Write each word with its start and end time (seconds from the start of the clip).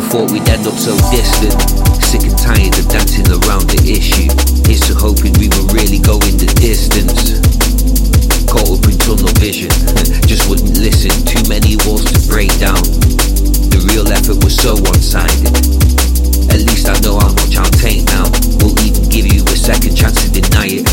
thought 0.00 0.30
we'd 0.30 0.48
end 0.48 0.66
up 0.66 0.76
so 0.76 0.92
distant. 1.08 1.56
Sick 2.04 2.28
and 2.28 2.36
tired 2.36 2.74
of 2.76 2.84
dancing 2.92 3.24
around 3.32 3.70
the 3.72 3.80
issue. 3.86 4.28
Here's 4.68 4.84
to 4.90 4.94
hoping 4.98 5.32
we 5.40 5.48
were 5.56 5.66
really 5.72 6.02
going 6.02 6.36
the 6.36 6.50
distance. 6.60 7.40
Caught 8.44 8.76
up 8.76 8.84
in 8.84 8.96
tunnel 9.00 9.32
vision, 9.40 9.72
just 10.30 10.50
wouldn't 10.50 10.76
listen. 10.76 11.14
Too 11.24 11.40
many 11.48 11.80
walls 11.88 12.04
to 12.12 12.18
break 12.28 12.52
down. 12.60 12.76
The 13.72 13.80
real 13.88 14.04
effort 14.12 14.42
was 14.44 14.58
so 14.58 14.76
one 14.76 15.00
sided. 15.00 15.54
At 16.52 16.60
least 16.66 16.92
I 16.92 16.96
know 17.00 17.16
how 17.16 17.32
much 17.32 17.56
I'll 17.56 17.76
take 17.80 18.04
now. 18.12 18.28
We'll 18.60 18.76
even 18.84 19.08
give 19.08 19.24
you 19.30 19.40
a 19.48 19.56
second 19.56 19.96
chance 19.96 20.20
to 20.24 20.28
deny 20.28 20.82
it. 20.82 20.84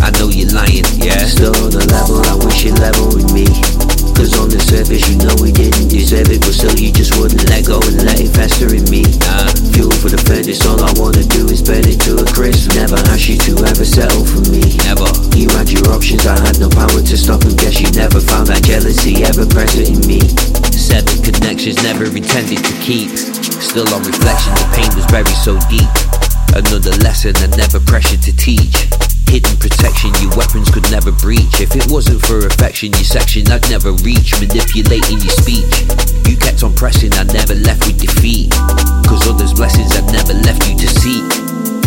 I 0.06 0.14
know 0.20 0.30
you're 0.30 0.54
lying, 0.54 0.86
yeah. 1.02 1.26
Still 1.26 1.56
on 1.58 1.74
the 1.74 1.82
level, 1.90 2.22
I 2.28 2.38
wish 2.38 2.62
you 2.62 2.76
level 2.78 3.10
with 3.10 3.34
me. 3.34 3.50
Cause 4.14 4.38
on 4.38 4.46
the 4.46 4.62
surface, 4.62 5.10
you 5.10 5.18
know 5.18 5.34
we 5.42 5.50
didn't 5.50 5.90
deserve 5.90 6.30
it, 6.30 6.38
but 6.38 6.54
still 6.54 6.70
you 6.78 6.94
just 6.94 7.18
wouldn't 7.18 7.33
in 8.44 8.84
me. 8.92 9.00
Nah. 9.24 9.48
Fuel 9.72 9.88
for 10.04 10.12
the 10.12 10.20
furnace, 10.28 10.60
all 10.68 10.76
I 10.76 10.92
wanna 11.00 11.24
do 11.24 11.48
is 11.48 11.64
burn 11.64 11.80
it 11.88 11.96
to 12.04 12.20
a 12.20 12.26
crisp. 12.28 12.76
Never 12.76 13.00
asked 13.08 13.24
you 13.24 13.40
to 13.48 13.64
ever 13.64 13.88
settle 13.88 14.20
for 14.20 14.44
me. 14.52 14.76
Never. 14.84 15.08
You 15.32 15.48
had 15.56 15.72
your 15.72 15.88
options, 15.88 16.28
I 16.28 16.36
had 16.44 16.60
no 16.60 16.68
power 16.68 17.00
to 17.00 17.16
stop 17.16 17.40
and 17.48 17.56
guess 17.56 17.80
you 17.80 17.88
never 17.96 18.20
found 18.20 18.52
that 18.52 18.60
jealousy 18.60 19.24
ever 19.24 19.48
present 19.48 19.88
in 19.88 20.00
me. 20.04 20.20
Seven 20.76 21.24
connections 21.24 21.80
never 21.80 22.04
intended 22.04 22.60
to 22.60 22.74
keep. 22.84 23.16
Still 23.64 23.88
on 23.96 24.04
reflection, 24.04 24.52
the 24.60 24.68
pain 24.76 24.92
was 24.92 25.08
buried 25.08 25.40
so 25.40 25.56
deep. 25.72 25.88
Another 26.52 26.92
lesson 27.00 27.32
and 27.40 27.56
never 27.56 27.80
pressured 27.80 28.20
to 28.28 28.32
teach. 28.36 28.92
Hidden 29.24 29.56
protection, 29.56 30.12
your 30.20 30.36
weapons 30.36 30.68
could 30.70 30.84
never 30.92 31.10
breach. 31.10 31.64
If 31.64 31.74
it 31.74 31.90
wasn't 31.90 32.20
for 32.28 32.44
affection, 32.44 32.92
your 32.92 33.08
section 33.08 33.48
I'd 33.48 33.64
never 33.72 33.96
reach. 34.04 34.36
Manipulating 34.38 35.18
your 35.24 35.34
speech. 35.34 35.88
You 36.28 36.36
kept 36.36 36.62
on 36.62 36.74
pressing, 36.74 37.12
I 37.14 37.24
never 37.24 37.54
left 37.54 37.83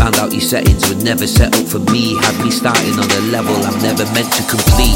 Found 0.08 0.24
out 0.24 0.32
your 0.32 0.40
settings 0.40 0.88
were 0.88 1.04
never 1.04 1.28
set 1.28 1.52
up 1.52 1.68
for 1.68 1.84
me. 1.92 2.16
Had 2.24 2.40
me 2.40 2.48
starting 2.48 2.96
on 2.96 3.12
a 3.12 3.22
level 3.28 3.52
I'm 3.68 3.76
never 3.84 4.08
meant 4.16 4.32
to 4.40 4.44
complete. 4.48 4.96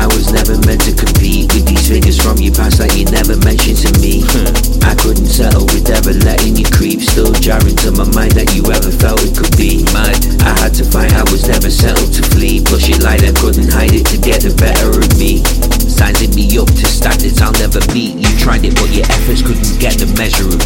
I 0.00 0.08
was 0.16 0.32
never 0.32 0.56
meant 0.64 0.80
to 0.88 0.96
compete 0.96 1.52
with 1.52 1.68
these 1.68 1.84
figures 1.84 2.16
from 2.16 2.40
your 2.40 2.56
past 2.56 2.80
that 2.80 2.96
you 2.96 3.04
never 3.12 3.36
mentioned 3.44 3.76
to 3.84 3.92
me. 4.00 4.24
I 4.88 4.96
couldn't 4.96 5.28
settle 5.28 5.68
with 5.68 5.92
ever 5.92 6.16
letting 6.24 6.56
you 6.56 6.64
creep, 6.72 7.04
still 7.04 7.36
jarring 7.36 7.76
to 7.84 7.92
my 7.92 8.08
mind 8.16 8.32
that 8.40 8.56
you 8.56 8.64
ever 8.72 8.88
felt 8.88 9.20
it 9.20 9.36
could 9.36 9.52
be. 9.60 9.84
Mad. 9.92 10.24
I 10.40 10.56
had 10.56 10.72
to 10.80 10.84
fight, 10.88 11.12
I 11.12 11.28
was 11.28 11.44
never 11.44 11.68
settled 11.68 12.16
to 12.16 12.24
flee. 12.32 12.64
Push 12.64 12.88
it 12.88 13.04
like 13.04 13.28
I 13.28 13.32
couldn't 13.36 13.68
hide 13.68 13.92
it 13.92 14.08
to 14.08 14.16
get 14.16 14.40
the 14.40 14.56
better 14.56 14.88
of 14.88 15.04
me. 15.20 15.44
Sizing 15.84 16.32
me 16.32 16.48
up 16.56 16.72
to 16.72 16.86
standards 16.88 17.44
I'll 17.44 17.52
never 17.60 17.84
meet. 17.92 18.16
You 18.16 18.30
tried 18.40 18.64
it, 18.64 18.72
but 18.80 18.88
your 18.88 19.04
efforts 19.04 19.44
couldn't 19.44 19.76
get 19.76 20.00
the 20.00 20.08
measure 20.16 20.48
of 20.48 20.64
me. 20.64 20.65